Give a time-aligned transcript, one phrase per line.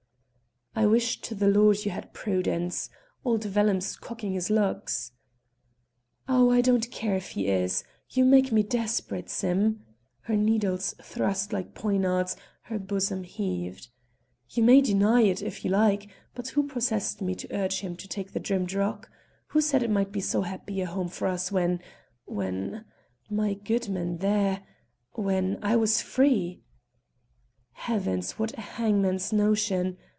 [0.73, 2.89] "I wish to the Lord you had prudence;
[3.25, 5.11] old Vellum's cocking his lugs."
[6.29, 9.83] "Oh, I don't care if he is; you make me desperate, Sim."
[10.21, 13.89] Her needles thrust like poignards, her bosom heaved.
[14.49, 17.97] "You may deny it if you like, but who pressed me to urge him on
[17.97, 19.09] to take Drim darroch?
[19.47, 21.81] Who said it might be so happy a home for us when
[22.23, 22.85] when
[23.29, 24.63] my goodman there
[25.11, 26.63] when I was free?"
[27.73, 28.39] "Heavens!
[28.39, 29.97] what a hangman's notion!"